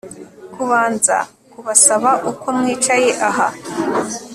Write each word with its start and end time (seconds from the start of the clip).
kubanza 0.53 1.17
kubasaba 1.51 2.11
uko 2.31 2.45
mwicaye 2.57 3.09
aha 3.29 3.47